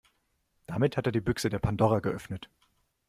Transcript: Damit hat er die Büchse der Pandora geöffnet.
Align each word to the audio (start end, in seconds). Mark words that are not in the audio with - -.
Damit 0.65 0.97
hat 0.97 1.05
er 1.05 1.11
die 1.11 1.21
Büchse 1.21 1.49
der 1.49 1.59
Pandora 1.59 1.99
geöffnet. 1.99 2.49